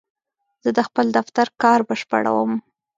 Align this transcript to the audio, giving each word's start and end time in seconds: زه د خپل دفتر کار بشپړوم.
زه 0.63 0.69
د 0.77 0.79
خپل 0.87 1.05
دفتر 1.17 1.47
کار 1.61 1.79
بشپړوم. 1.87 2.51